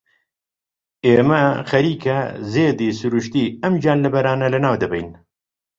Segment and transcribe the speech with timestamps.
[1.05, 2.17] ئێمە خەریکە
[2.53, 5.09] زێدی سروشتیی ئەم گیانلەبەرانە لەناو دەبەین.